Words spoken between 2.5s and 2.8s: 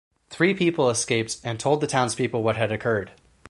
had